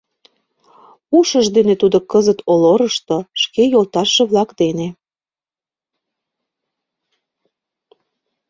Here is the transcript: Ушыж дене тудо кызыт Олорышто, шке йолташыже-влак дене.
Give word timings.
Ушыж 1.17 1.45
дене 1.55 1.73
тудо 1.81 1.97
кызыт 2.11 2.39
Олорышто, 2.51 3.17
шке 3.41 3.63
йолташыже-влак 3.73 4.49
дене. 4.61 4.87